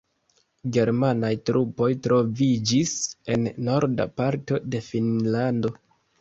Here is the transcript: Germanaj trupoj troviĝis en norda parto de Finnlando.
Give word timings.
Germanaj 0.77 1.29
trupoj 1.49 1.89
troviĝis 2.07 2.95
en 3.35 3.45
norda 3.69 4.09
parto 4.23 4.59
de 4.73 4.83
Finnlando. 4.89 5.75